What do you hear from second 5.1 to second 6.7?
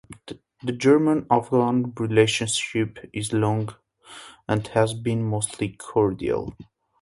mostly cordial.